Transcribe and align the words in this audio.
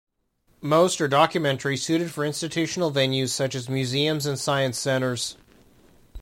Most 0.61 0.99
are 0.99 1.07
documentaries 1.07 1.83
suited 1.83 2.09
for 2.09 2.25
institutional 2.25 2.91
venues 2.91 3.29
such 3.29 3.53
as 3.53 3.69
museums 3.69 4.25
and 4.25 4.39
science 4.39 4.79
centers. 4.79 5.37